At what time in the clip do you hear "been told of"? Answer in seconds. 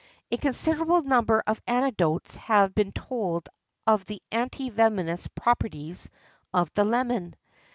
2.73-4.03